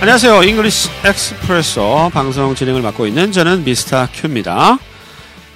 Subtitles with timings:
[0.00, 0.44] 안녕하세요.
[0.44, 4.08] English Expresso 방송 진행을 맡고 있는 저는 Mr.
[4.14, 4.78] Q입니다.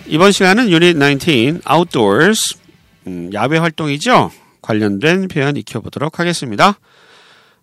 [0.06, 2.58] 이번 시간은 유닛 19 Outdoors
[3.06, 4.30] 음, 야외 활동이죠.
[4.60, 6.78] 관련된 표현 익혀보도록 하겠습니다.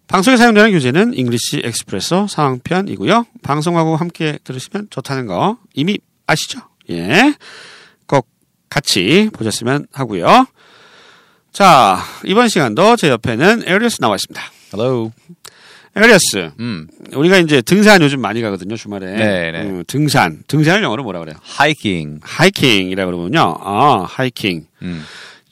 [0.08, 3.28] 방송에 사용되는 교재는 English Expresso 상황편이고요.
[3.44, 6.62] 방송하고 함께 들으시면 좋다는 거 이미 아시죠?
[6.90, 7.36] 예.
[8.08, 8.28] 꼭
[8.72, 10.48] 같이 보셨으면 하고요.
[11.52, 14.42] 자, 이번 시간도 제 옆에는 에리스 나와 있습니다.
[14.74, 15.12] Hello.
[15.96, 16.52] 에리스.
[16.60, 16.88] 음.
[17.14, 19.06] 우리가 이제 등산 요즘 많이 가거든요, 주말에.
[19.08, 19.62] 네, 네.
[19.64, 20.42] 음, 등산.
[20.48, 21.36] 등산을 영어로 뭐라 그래요?
[21.60, 22.20] Hiking.
[22.24, 23.58] 하이킹이라 그러면요.
[23.60, 24.66] 아, 하이킹.
[24.84, 25.04] 음.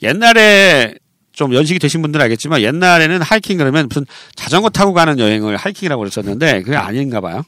[0.02, 0.94] 옛날에
[1.32, 6.62] 좀 연식이 되신 분들은 알겠지만 옛날에는 하이킹 그러면 무슨 자전거 타고 가는 여행을 하이킹이라고 그랬었는데
[6.62, 7.42] 그게 아닌가 봐요.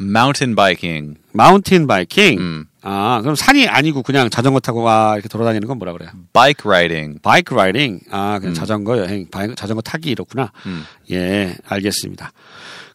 [0.00, 1.16] Mountain biking.
[1.32, 2.38] mountain biking.
[2.38, 2.64] 음.
[2.86, 6.10] 아, 그럼 산이 아니고 그냥 자전거 타고 와 이렇게 돌아다니는 건 뭐라 그래요?
[6.34, 7.18] Bike riding.
[7.22, 8.00] bike riding.
[8.10, 9.26] 아, 그냥 자전거 여행,
[9.56, 10.52] 자전거 타기 이렇구나.
[10.66, 10.84] 음.
[11.10, 12.32] 예, 알겠습니다.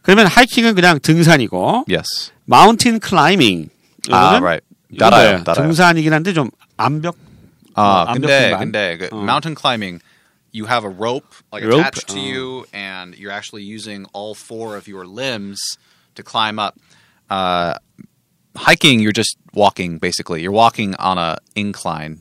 [0.02, 2.30] 그러면 하이킹은 그냥 등산이고 Yes.
[2.44, 3.68] 마운틴 클라이밍.
[4.10, 4.64] Ah, right.
[4.96, 5.42] 따라요?
[5.44, 5.66] 따라요.
[5.66, 7.16] 등산이긴 한데 좀 암벽
[7.74, 8.58] 아, 암벽 근데 등반.
[8.60, 9.22] 근데 그 어.
[9.22, 10.00] mountain climbing
[10.54, 12.22] you have a rope like Rope, attached to 어.
[12.24, 15.58] you and you're actually using all four of your limbs
[16.14, 16.74] to climb up.
[17.28, 17.74] Uh,
[18.66, 20.42] hiking you're just walking basically.
[20.42, 22.18] You're walking on a incline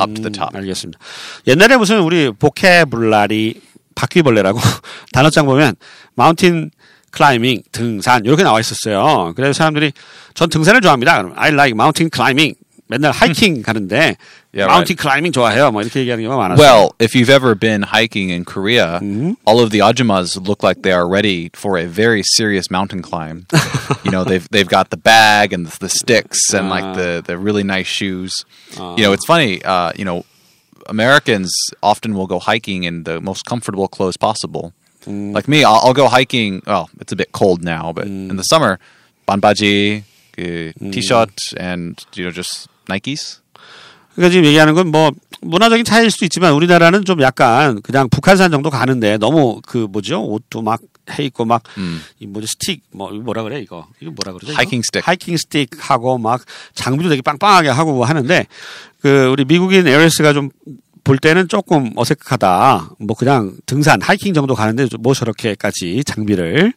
[0.00, 0.54] up to the top.
[0.54, 0.98] 알겠습니다.
[1.46, 3.60] 옛날에 무슨 우리 보케블라리
[3.94, 4.58] 바퀴벌레라고
[5.12, 5.74] 단어장 보면
[6.14, 6.70] 마운틴
[7.10, 9.32] 클라이밍 등산 이렇게 나와 있었어요.
[9.34, 9.92] 그래서 사람들이
[10.34, 11.22] 전 등산을 좋아합니다.
[11.22, 12.56] 그럼 I like mountain climbing.
[12.87, 14.17] 맨날 하이킹 가는데
[14.53, 15.71] Yeah, 마운틴 클라이밍 좋아해요.
[15.71, 16.59] 뭐 이렇게 얘기하는 경우가 많았어요.
[16.59, 18.99] Well, if you've ever been hiking in Korea,
[19.45, 23.47] all of the ajumas look like they are ready for a very serious mountain climb.
[24.03, 27.37] you know, they've they've got the bag and the, the sticks and like the the
[27.37, 28.43] really nice shoes.
[28.75, 29.63] You know, it's funny.
[29.63, 30.25] Uh, you know,
[30.87, 31.49] Americans
[31.81, 34.73] often will go hiking in the most comfortable clothes possible.
[35.07, 36.61] Like me, I'll, I'll go hiking.
[36.67, 38.79] Well, it's a bit cold now, but in the summer,
[39.27, 40.03] banbaji,
[40.36, 43.40] 그 t-shirt, and you know, just Nikes.
[44.14, 45.10] 그러니까 지금 얘기하는 건 뭐
[45.42, 50.62] 문화적인 차이일 수도 있지만 우리나라는 좀 약간 그냥 북한산 정도 가는데 너무 그 뭐죠 옷도
[50.62, 50.80] 막
[51.10, 54.54] 해 있고 막이 뭐지 스틱 뭐 뭐라 그래 이거 이거 뭐라 그러죠?
[54.54, 55.06] 하이킹 스틱.
[55.06, 56.42] 하이킹 스틱 하고 막
[56.74, 58.46] 장비도 되게 빵빵하게 하고 하는데
[59.00, 60.50] 그 우리 미국인 에어리스가 좀
[61.06, 62.96] 볼 때는 조금 어색하다.
[62.98, 66.72] 뭐 그냥 등산 하이킹 정도 가는데 뭐 저렇게까지 장비를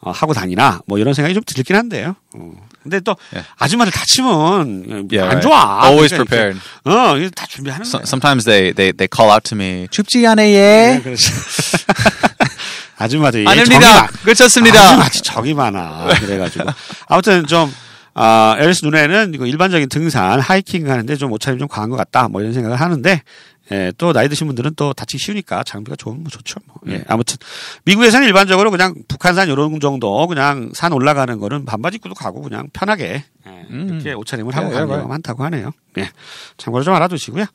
[0.00, 2.14] 어, 하고 다니나 뭐 이런 생각이 좀 들긴 한데요.
[2.36, 2.52] 어.
[2.82, 3.48] 근데 또 Yeah.
[3.58, 5.42] 아줌마들 다치면 Yeah, 안 right.
[5.42, 5.84] 좋아.
[5.86, 6.60] Always 그러니까 이렇게 prepared.
[6.84, 8.06] 어, 이거 다 준비하는 So, 거야.
[8.06, 10.48] sometimes they, they, they call out to me, 춥지 않아요?
[10.50, 11.30] 네, 그렇지.
[12.98, 14.06] 아줌마들이 아닙니다.
[14.24, 14.78] 괜찮습니다.
[14.80, 16.08] 아줌마들 정이 많아.
[16.20, 16.64] 그래가지고
[17.08, 17.72] 아무튼 좀
[18.14, 22.28] 아, 에리스 눈에는 이거 일반적인 등산, 하이킹 하는데 좀 옷차림 좀 과한 것 같다.
[22.28, 23.22] 뭐 이런 생각을 하는데
[23.72, 26.60] 예, 또 나이 드신 분들은 또 다치기 쉬우니까 장비가 좋으면 뭐 좋죠.
[26.66, 26.76] 뭐.
[26.88, 27.36] 예, 아무튼
[27.84, 33.24] 미국에서는 일반적으로 그냥 북한산 이런 정도 그냥 산 올라가는 거는 반바지 입고도 가고 그냥 편하게
[33.46, 35.72] 예, 이렇게 옷차림을 하고 예, 가는 예, 경우가 많다고 하네요.
[35.98, 36.10] 예,
[36.58, 37.46] 참고로 좀 알아두시고요.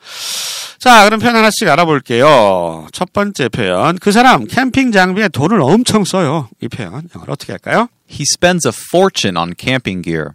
[0.80, 2.88] 자, 그럼 표현 하나씩 알아볼게요.
[2.92, 3.98] 첫 번째 표현.
[3.98, 6.50] 그 사람 캠핑 장비에 돈을 엄청 써요.
[6.62, 7.10] 이 표현.
[7.16, 7.90] 영어로 어떻게 할까요?
[8.10, 10.30] He spends a fortune on camping gear.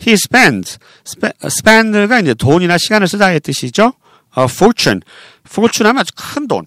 [0.00, 0.78] He spends.
[1.06, 3.92] spe- spend가 이제 돈이나 시간을 쓰다의 뜻이죠.
[4.34, 5.00] 어, fortune.
[5.46, 6.66] fortune 하면 아주 큰 돈.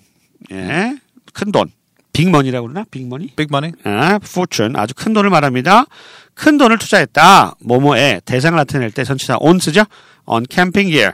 [0.52, 0.98] 예.
[1.34, 1.72] 큰 돈.
[2.14, 2.86] 빅머니라고 그러나?
[2.90, 3.34] 빅머니?
[3.40, 3.74] Money?
[3.84, 4.80] 아, fortune.
[4.80, 5.86] 아주 큰 돈을 말합니다.
[6.34, 7.56] 큰 돈을 투자했다.
[7.62, 9.84] 뭐뭐에 대상을 나타낼 때 전치사 on 쓰죠.
[10.26, 11.14] on camping gear.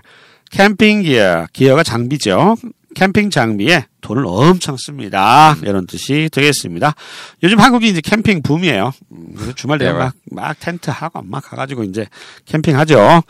[0.51, 1.47] 캠핑 기어.
[1.51, 2.55] 기어가 장비죠.
[2.95, 5.55] 캠핑 장비에 돈을 엄청 씁니다.
[5.63, 6.93] 이런 뜻이 되겠습니다.
[7.41, 8.91] 요즘 한국이 이제 캠핑 붐이에요.
[9.11, 12.05] 음, 그래서 주말 되면 네, 막, 막 텐트 하고 막 가가지고 이제
[12.45, 13.23] 캠핑하죠.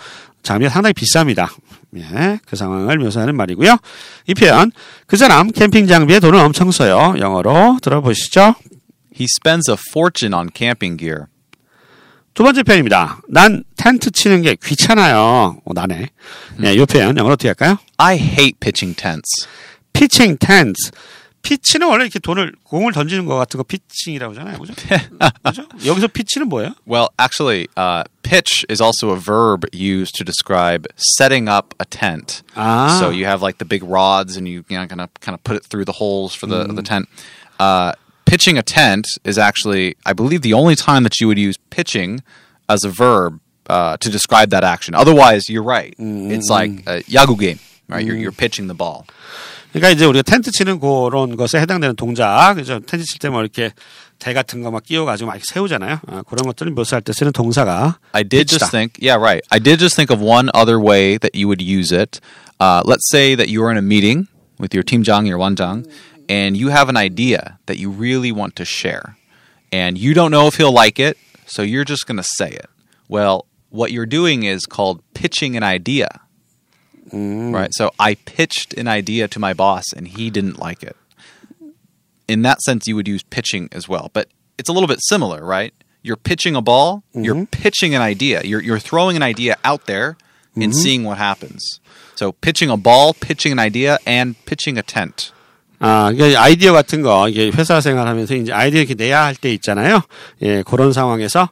[0.43, 1.47] 장비가 상당히 비쌉니다.
[1.97, 3.77] 예, 그 상황을 묘사하는 말이고요.
[4.27, 4.71] 이 표현,
[5.05, 7.15] 그 사람 캠핑 장비에 돈을 엄청 써요.
[7.19, 8.55] 영어로 들어보시죠.
[9.15, 11.25] He spends a fortune on camping gear.
[12.33, 13.21] 두 번째 표현입니다.
[13.29, 15.57] 난 텐트 치는 게 귀찮아요.
[15.63, 16.09] 어, 나네.
[16.63, 17.77] 예, 이 표현 영어로 어떻게 할까요?
[17.97, 19.47] I hate pitching tents.
[19.93, 20.89] 피칭 텐트.
[21.43, 24.57] 피치는 원래 이렇게 돈을 공을 던지는 것 같은 거 피칭이라고 하잖아요.
[24.57, 24.73] 그죠?
[25.43, 25.67] 그죠?
[25.85, 26.73] 여기서 피치는 뭐예요?
[26.87, 32.42] Well, actually, uh, pitch is also a verb used to describe setting up a tent.
[32.56, 32.98] Ah.
[33.00, 35.42] So you have like the big rods, and you, you know, kind of kind of
[35.44, 37.08] put it through the holes for the the tent.
[37.58, 37.92] Uh,
[38.24, 42.22] pitching a tent is actually, I believe, the only time that you would use pitching
[42.68, 44.94] as a verb uh, to describe that action.
[44.94, 45.94] Otherwise, you're right.
[45.98, 47.58] It's like a yagu game,
[47.88, 48.04] right?
[48.04, 49.06] You're you're pitching the ball.
[49.72, 52.80] 그러니까 이제 우리가 텐트 치는 그런 것에 해당되는 동작, 그죠?
[52.80, 53.72] 텐트 칠 때 뭐 이렇게
[54.18, 56.00] 대 같은 거 막 끼워가지고 막 세우잖아요.
[56.06, 58.58] 아, 그런 것들을 묘사할 때 쓰는 동사가 I did pitch다.
[58.58, 59.42] just think, yeah, right.
[59.50, 62.20] I did just think of one other way that you would use it.
[62.60, 64.26] Uh, let's say that you're in a meeting
[64.58, 65.86] with your teamjang, your wanjang,
[66.28, 69.16] and you have an idea that you really want to share.
[69.70, 72.70] and you don't know if he'll like it, so you're just going to say it.
[73.06, 76.08] Well, what you're doing is called pitching an idea.
[77.12, 77.68] Right?
[77.72, 80.96] So I pitched an idea to my boss and he didn't like it.
[82.28, 84.28] In that sense, you would use pitching as well, but
[84.58, 85.72] it's a little bit similar, right?
[86.02, 88.42] You're pitching a ball, you're pitching an idea.
[88.44, 90.16] You're, you're throwing an idea out there
[90.54, 91.80] and seeing what happens.
[92.16, 95.32] So pitching a ball, pitching an idea, and pitching a tent.
[95.80, 100.02] 아, 이게 아이디어 같은 거, 이게 회사 생활하면서 이제 아이디어 이렇게 내야 할 때 있잖아요.
[100.42, 101.50] 예, 그런 상황에서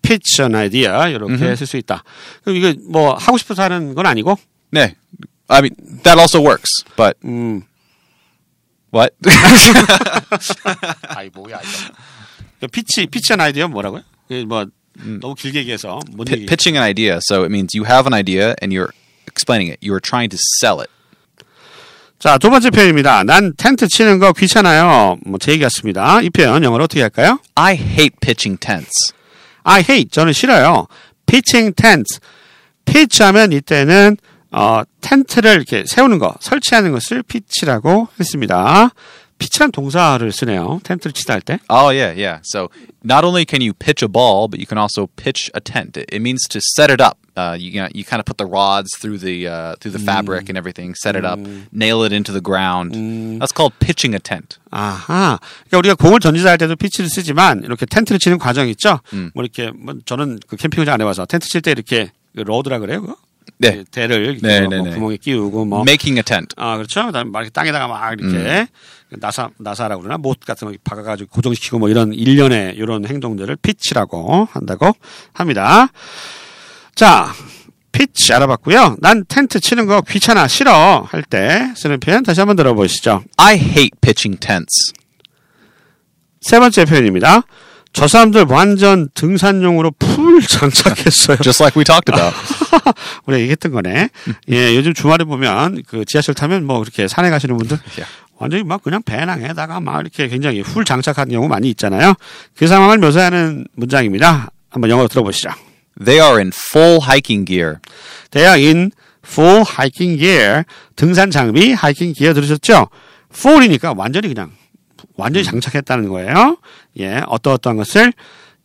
[0.00, 2.02] pitch an idea 이렇게 쓸 수 있다.
[2.42, 4.36] 그럼 이거 뭐 하고 싶어서 하는 건 아니고,
[4.72, 4.94] Yeah.
[5.50, 7.62] I mean, that also works, but 음,
[8.93, 9.13] What?
[11.09, 12.67] 아이 뭐야 이거.
[12.71, 14.01] pitch pitch an idea 뭐라고요?
[14.47, 14.65] 뭐
[15.19, 16.45] 너무 길게 얘기해서 못 P- 얘기.
[16.45, 17.19] pitching an idea.
[17.21, 18.91] So it means you have an idea and you're
[19.27, 19.79] explaining it.
[19.81, 20.89] You are trying to sell it.
[22.19, 23.23] 자, 두 번째 표현입니다.
[23.23, 25.17] 난 텐트 치는 거 귀찮아요.
[25.23, 26.19] 뭐 제 얘기 같습니다.
[26.21, 27.39] 이 표현 영어로 어떻게 할까요?
[27.53, 29.13] I hate pitching tents.
[29.63, 30.87] I hate 저는 싫어요.
[31.27, 32.19] pitching tents.
[32.85, 34.17] pitch 하면 이때는
[34.51, 38.89] 어, 텐트를 이렇게 세우는 거, 설치하는 것을 pitch라고 했습니다.
[39.39, 40.79] pitch란 동사를 쓰네요.
[40.83, 41.59] 텐트를 치다 할 때.
[41.69, 42.41] Oh yeah, yeah.
[42.43, 42.69] So
[43.03, 45.95] not only can you pitch a ball, but you can also pitch a tent.
[45.95, 47.19] It, means to set it up.
[47.37, 50.49] Uh, you you, you kind of put the rods through the uh, through the fabric
[50.49, 51.37] and everything, set it up,
[51.71, 52.95] nail it into the ground.
[53.39, 54.57] That's called pitching a tent.
[54.71, 55.37] 아하.
[55.69, 59.01] 그러니까 우리가 공을 던지자 할 때도 pitch를 쓰지만 이렇게 텐트를 치는 과정 있죠.
[59.35, 63.01] 뭐 이렇게 뭐 저는 그 캠핑장 안 해봐서 텐트 칠 때 이렇게 그 rod라 그래요.
[63.01, 63.15] 그거?
[63.57, 63.83] 네.
[63.91, 64.89] 대를 네, 뭐 네, 네.
[64.95, 66.47] 구멍에 끼우고 뭐 Making a tent.
[66.57, 67.05] 아, 그렇죠.
[67.07, 68.67] 그다음에 막 이렇게 땅에다가 막 이렇게
[69.09, 74.47] 나사 나사라고 그러나 못 같은 거 박아 가지고 고정시키고 뭐 이런 일련의 이런 행동들을 pitch라고
[74.51, 74.91] 한다고
[75.33, 75.87] 합니다.
[76.93, 77.33] 자,
[77.91, 78.97] pitch 알아봤고요.
[78.99, 83.23] 난 텐트 치는 거 귀찮아, 싫어 할 때 쓰는 표현 다시 한번 들어보시죠.
[83.37, 84.93] I hate pitching tents.
[86.41, 87.41] 세 번째 표현입니다.
[87.93, 91.37] 저 사람들 완전 등산용으로 풀 장착했어요.
[91.37, 92.35] Just like we talked about.
[93.25, 94.09] 우리가 얘기했던 거네.
[94.49, 97.77] 예, 요즘 주말에 보면 그 지하철 타면 뭐 그렇게 산에 가시는 분들.
[98.37, 102.13] 완전히 막 그냥 배낭에다가 막 이렇게 굉장히 full 장착한 경우 많이 있잖아요.
[102.55, 104.51] 그 상황을 묘사하는 문장입니다.
[104.69, 105.49] 한번 영어로 들어보시죠.
[106.03, 107.77] They are in full hiking gear.
[108.31, 108.91] They are in
[109.25, 110.63] full hiking gear.
[110.95, 112.89] 등산 장비, hiking gear 들으셨죠?
[113.33, 114.51] full이니까 완전히 그냥
[115.15, 116.57] 완전히 장착했다는 거예요.
[116.99, 118.13] 예, 어떠어떠한 것을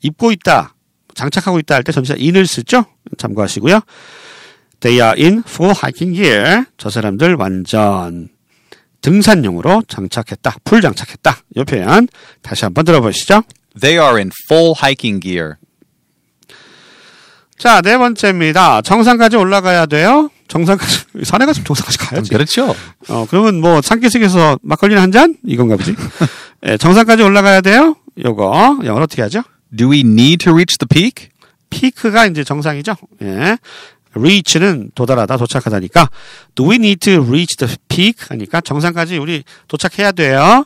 [0.02, 0.74] 입고 있다,
[1.14, 2.84] 장착하고 있다 할 때 전치사 in을 쓰죠?
[3.18, 3.80] 참고하시고요.
[4.80, 6.64] They are in full hiking gear.
[6.76, 8.28] 저 사람들 완전
[9.00, 11.36] 등산용으로 장착했다, 풀 장착했다.
[11.56, 12.08] 이 표현
[12.42, 13.42] 다시 한번 들어보시죠.
[13.80, 15.54] They are in full hiking gear.
[17.58, 18.82] 자, 네 번째입니다.
[18.82, 20.30] 정상까지 올라가야 돼요.
[20.48, 22.30] 정상까지 산에 가서 정상까지 가야지.
[22.30, 22.74] 그렇죠.
[23.08, 25.36] 어, 그러면 뭐 산기슭에서 막걸리는 한 잔?
[25.46, 25.94] 이건가 보지.
[26.66, 27.96] 예, 정상까지 올라가야 돼요.
[28.24, 29.42] 요거 영어로 어떻게 하죠?
[29.76, 31.28] Do we need to reach the peak?
[31.70, 32.94] 피크가 이제 정상이죠.
[33.22, 33.56] 예.
[34.14, 36.10] reach는 도달하다, 도착하다니까
[36.54, 40.64] do we need to reach the peak 하니까 정상까지 우리 도착해야 돼요.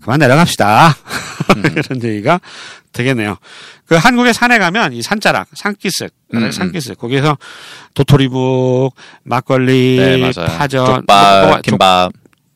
[0.00, 0.94] 그만 내려갑시다.
[1.74, 2.40] 이런 얘기가
[2.92, 3.36] 되겠네요.
[3.86, 7.36] 그 한국의 산에 가면 이 산자락, 산기슭, 음, 산기슭 거기서
[7.94, 10.30] 도토리묵, 막걸리, 네.
[10.56, 12.12] 파전, 족발, 뭐, 뭐, 족- 김밥.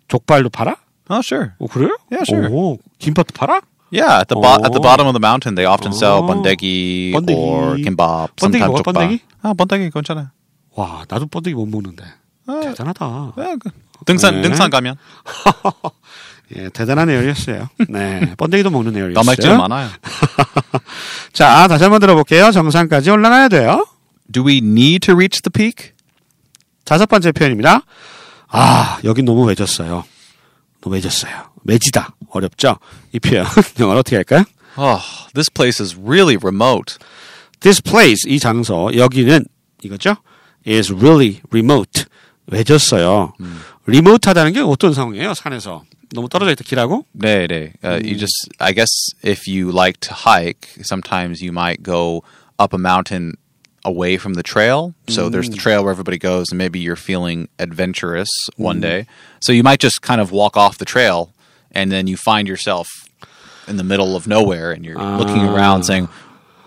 [0.07, 0.77] 족 발도 팔아?
[1.11, 1.51] Oh, sure.
[1.59, 1.97] 오, 그래요?
[2.13, 2.49] Yeah, sure.
[2.55, 3.61] 오, 김밥도 팔아?
[3.91, 4.83] Yeah, at the bo- at the Oh.
[4.83, 6.27] bottom of the mountain, they often sell Oh.
[6.29, 7.39] bandegi, 번데기.
[7.39, 8.37] or kimbap.
[8.37, 8.93] 번데기 먹어, jokbal.
[8.93, 9.23] 번데기?
[9.43, 10.33] 아, 번데기 괜찮아.
[10.77, 12.05] 와, 나도 번데기 못 먹는데.
[12.47, 13.33] 대단하다.
[13.37, 13.71] 네, 그-
[14.07, 14.43] 등산 네.
[14.43, 14.97] 등산 가면
[16.57, 17.69] 예, 대단한 에어리였어요.
[17.89, 19.15] 네, 번데기도 먹는 에어리였어요.
[19.15, 19.89] 단백질 많아요.
[21.33, 22.51] 자, 다시 한번 들어볼게요.
[22.53, 23.87] 정상까지 올라가야 돼요.
[24.33, 25.93] Do we need to reach the peak?
[26.85, 27.83] 다섯 번째 표현입니다.
[28.49, 30.05] 아, 여긴 너무 외졌어요.
[30.81, 31.48] 너무 외졌어요.
[31.68, 32.16] 외지다.
[32.30, 32.78] 어렵죠?
[33.12, 33.46] 이 표현.
[33.80, 34.44] 영어로 어떻게 할까요?
[34.78, 35.00] Oh,
[35.34, 36.98] this place is really remote.
[37.62, 39.46] This place, 이 장소, 여기는
[39.84, 40.18] 이거죠?
[40.68, 42.06] is really remote.
[42.48, 43.34] 외졌어요.
[43.86, 45.34] 리모트하다는 게 어떤 상황이에요?
[45.34, 45.84] 산에서.
[46.14, 47.06] 너무 떨어져 있다 길하고?
[47.14, 47.74] 네, 네.
[47.84, 48.92] Uh, You just, I guess,
[49.24, 52.24] if you like to hike, sometimes you might go
[52.60, 53.34] up a mountain
[53.86, 54.94] away from the trail.
[55.10, 59.06] So there's the trail where everybody goes, and maybe you're feeling adventurous one day.
[59.42, 61.34] So you might just kind of walk off the trail,
[61.79, 62.89] and then you find yourself
[63.69, 66.09] in the middle of nowhere, and you're looking around saying,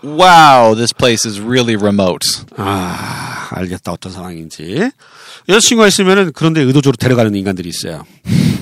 [0.02, 2.24] "Wow, this place is really remote."
[2.56, 3.92] 아, 알겠다.
[3.92, 4.90] 어떤 상황인지.
[5.48, 8.06] 여자친구가 있으면은 그런데 의도적으로 데려가는 인간들이 있어요.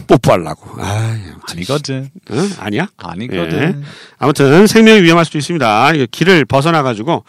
[0.07, 0.83] 뽀뽀하려고.
[0.83, 1.17] 아,
[1.51, 2.11] 아니거든.
[2.33, 2.51] 응?
[2.59, 2.89] 아니야?
[2.97, 3.83] 아니거든.
[3.83, 3.87] 예.
[4.19, 5.93] 아무튼 생명이 위험할 수도 있습니다.
[6.11, 7.25] 길을 벗어나 가지고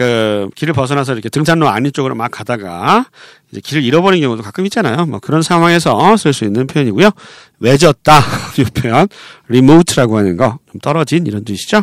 [0.00, 3.04] 그 길을 벗어나서 이렇게 등산로 안위 쪽으로 막 가다가
[3.52, 5.04] 이제 길을 잃어버린 경우도 가끔 있잖아요.
[5.04, 7.10] 뭐 그런 상황에서 쓸 수 있는 표현이고요.
[7.58, 8.18] 외졌다
[8.56, 9.08] 이 표현
[9.48, 11.82] remote라고 하는 거 좀 떨어진 이런 뜻이죠.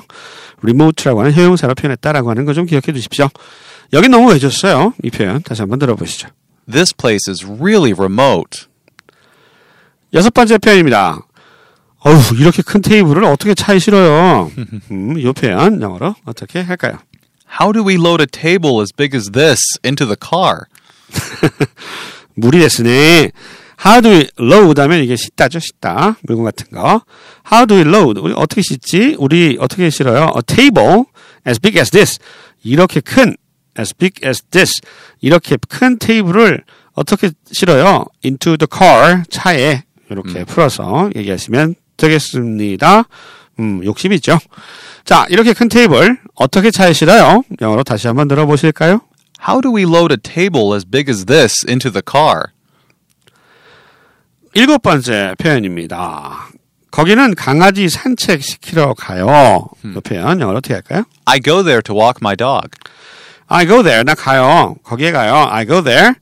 [0.64, 3.30] remote라고 하는 효용사로 표현했다라고 하는 거 좀 기억해 두십시오.
[3.94, 4.94] 여기 너무 외졌어요.
[5.04, 6.30] 이 표현 다시 한번 들어보시죠.
[6.72, 8.64] This place is really remote.
[10.16, 11.20] 여섯 번째 표현입니다.
[12.00, 14.50] 어우 이렇게 큰 테이블을 어떻게 차에 실어요?
[14.90, 16.98] 음, 이 표현 영어로 어떻게 할까요?
[17.60, 20.68] How do we load a table as big as this into the car?
[22.60, 23.32] 됐으네.
[23.86, 26.18] How do we load 하면 이게 싣다죠, 싣다.
[26.24, 27.02] 물건 같은 거.
[27.52, 28.20] How do we load?
[28.20, 29.16] 우리 어떻게 싣지?
[29.20, 30.32] 우리 어떻게 실어요?
[30.36, 31.06] A table
[31.48, 32.20] as big as this.
[32.64, 33.36] 이렇게 큰,
[33.80, 34.82] as big as this.
[35.22, 36.64] 이렇게 큰 테이블을
[36.94, 38.06] 어떻게 실어요?
[38.26, 39.24] into the car.
[39.30, 39.84] 차에.
[40.10, 43.04] 이렇게 풀어서 얘기하시면 되겠습니다.
[43.60, 44.38] 음, 욕심 있죠?
[45.06, 47.44] 자, 이렇게 큰 테이블 어떻게 실어요?
[47.62, 49.02] 영어로 다시 한번 들어보실까요?
[49.48, 52.48] How do we load a table as big as this into the car?
[54.54, 56.50] 일곱 번째 표현입니다.
[56.90, 59.68] 거기는 강아지 산책 시키러 가요.
[59.94, 61.04] 그 표현 영어로 어떻게 할까요?
[61.26, 62.70] I go there to walk my dog.
[63.48, 64.04] I go there.
[64.04, 64.76] 나 가요.
[64.84, 65.48] 거기에 가요.
[65.50, 66.14] I go there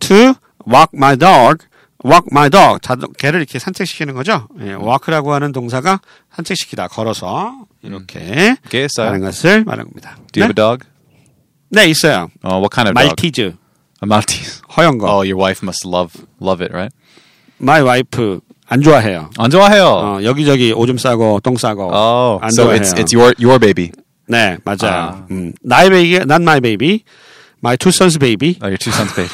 [0.00, 0.34] to
[0.66, 1.64] walk my dog.
[2.04, 2.80] Walk my dog.
[2.82, 4.48] 자, 개를 이렇게 산책시키는 거죠.
[4.60, 6.00] 예, walk라고 하는 동사가
[6.34, 6.88] 산책시키다.
[6.88, 7.52] 걸어서
[7.82, 9.08] 이렇게 개 있어요?
[9.08, 10.16] 하는 것을 말합니다.
[10.32, 10.86] Do you have a dog?
[11.70, 12.28] 네, 있어요.
[12.44, 13.06] Oh, what kind of dog?
[13.06, 13.40] 말티즈.
[14.02, 14.62] A Maltese.
[14.76, 15.06] 허연 거.
[15.06, 16.94] Oh, your wife must love love it, right?
[17.60, 18.40] My wife
[18.70, 19.30] 안 좋아해요.
[19.38, 19.84] 안 좋아해요.
[19.86, 22.80] 어, 여기저기 오줌 싸고 똥 싸고 Oh, 안 so 좋아해요.
[22.80, 23.90] it's it's your your baby.
[24.28, 24.92] 네, 맞아요.
[24.92, 25.26] 아.
[25.30, 27.02] 음, 나의 베이비, not my baby,
[27.62, 28.56] my two sons baby.
[28.62, 29.32] Oh, your two sons' baby.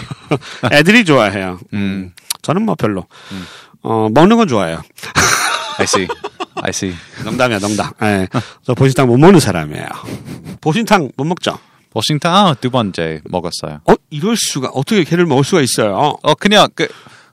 [0.73, 1.59] 애들이 좋아해요.
[1.75, 2.13] 음,
[2.45, 3.07] 저는 뭐 별로.
[3.83, 4.83] 어, 먹는 건 좋아해요.
[5.79, 6.07] I see.
[6.57, 6.95] I see.
[7.25, 7.91] 농담이야, 농담.
[8.03, 8.29] 예.
[8.63, 9.87] 저 보신탕 못 먹는 사람이에요.
[10.61, 11.59] 보신탕 못 먹죠?
[11.91, 13.81] 보신탕 두 번째 먹었어요.
[13.89, 16.17] 어, 이럴 수가, 어떻게 걔를 먹을 수가 있어요?
[16.23, 16.87] 어 그냥 그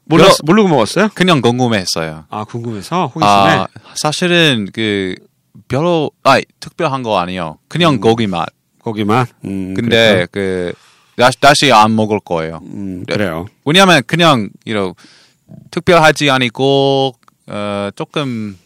[0.05, 1.09] 몰랐, 여러- 모르고 먹었어요?
[1.13, 2.25] 그냥 궁금했어요.
[2.29, 3.25] 아, 궁금해서, 호기심에.
[3.27, 5.15] 아 사실은 그
[5.67, 7.57] 별로 아 특별한 거 아니에요.
[7.67, 8.47] 그냥 고기 맛.
[8.83, 9.25] 고기만.
[9.45, 10.73] 음, 근데 그
[11.17, 12.59] 다시, 다시 안 먹을 거예요.
[12.63, 13.45] 음, 그래요.
[13.65, 14.93] 왜냐하면 그냥 you know,
[15.71, 17.13] 특별하지 않고
[17.47, 18.57] 어, 조금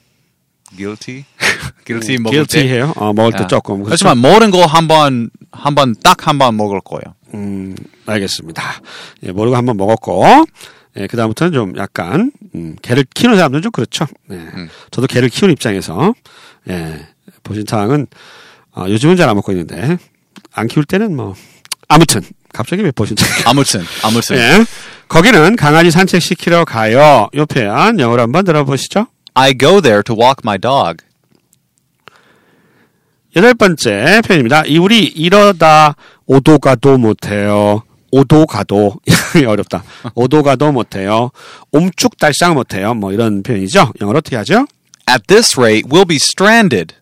[0.76, 1.26] guilty,
[1.86, 2.62] guilty 먹을 때.
[2.64, 2.94] guilty해요.
[2.96, 3.48] 어, 먹을 때 아.
[3.48, 3.84] 조금.
[3.84, 3.92] 그렇죠?
[4.08, 7.16] 하지만 모든 거 한번 한 번 딱 한 번 먹을 거예요.
[7.34, 7.76] 음,
[8.06, 8.62] 알겠습니다.
[9.24, 10.24] 예, 모르고 한번 먹었고,
[10.98, 14.06] 예, 그다음부터는 좀 약간, 음, 개를 키우는 사람들은 좀 그렇죠.
[14.32, 14.38] 예.
[14.92, 16.14] 저도 개를 키우는 입장에서,
[16.70, 17.08] 예,
[17.44, 18.08] 보신탕은,
[18.76, 19.98] 어, 요즘은 잘 안 먹고 있는데,
[20.54, 21.36] 안 키울 때는 뭐,
[21.88, 22.22] 아무튼,
[22.54, 23.28] 갑자기 왜 보신탕?
[23.46, 24.66] 아무튼 아무튼 예.
[25.08, 27.30] 거기는 강아지 산책 시키러 가요.
[27.36, 29.08] 요 표현 영어로 한번 들어보시죠.
[29.34, 31.04] I go there to walk my dog.
[33.36, 34.64] 여덟 번째 표현입니다.
[34.66, 37.84] 이 우리 이러다 오도 가도 못해요.
[38.12, 38.96] 오도 가도
[39.46, 39.84] 어렵다.
[40.16, 41.32] 오도 가도 못해요.
[41.72, 42.94] 옴축달싹 못해요.
[42.94, 43.92] 뭐 이런 표현이죠.
[44.00, 44.66] 영어로 어떻게 하죠?
[45.10, 46.96] At this rate, we'll be stranded.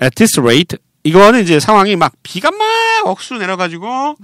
[0.00, 2.60] At this rate 이거는 이제 상황이 막 비가 막
[3.04, 4.16] 억수로 내려가지고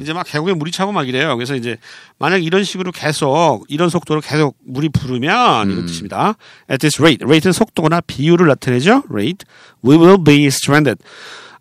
[0.00, 1.36] 이제 막 계곡에 물이 차고 막 이래요.
[1.36, 1.78] 그래서 이제
[2.18, 6.36] 만약 이런 식으로 계속 이런 속도로 계속 물이 부르면 이런 뜻입니다.
[6.70, 9.02] At this rate, rate는 속도나 비율을 나타내죠.
[9.10, 9.46] Rate,
[9.84, 11.02] we will be stranded.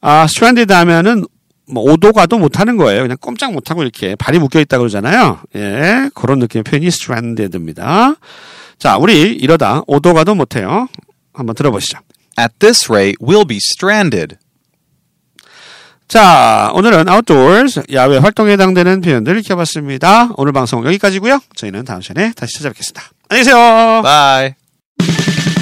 [0.02, 1.26] 아, stranded 하면은
[1.70, 3.02] 뭐 오도 가도 못하는 거예요.
[3.02, 5.40] 그냥 꼼짝 못하고 이렇게 발이 묶여 있다 그러잖아요.
[5.56, 8.16] 예, 그런 느낌의 표현이 stranded입니다.
[8.78, 10.88] 자, 우리 이러다 오도 가도 못해요.
[11.34, 11.98] 한번 들어보시죠.
[12.40, 14.38] At this rate, we'll be stranded.
[16.08, 20.30] 자, 오늘은 outdoors, 야외 활동에 해당되는 표현들 익혀봤습니다.
[20.38, 23.04] 오늘 방송 여기까지고요 저희는 다음 시간에 다시 찾아뵙겠습니다.
[23.30, 24.02] 안녕히 계세요.
[24.04, 25.57] Bye.